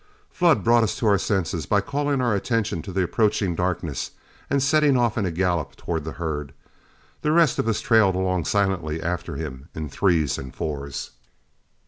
[0.31, 4.09] Flood brought us to our senses by calling our attention to the approaching darkness,
[4.49, 6.55] and setting off in a gallop toward the herd.
[7.21, 11.11] The rest of us trailed along silently after him in threes and fours.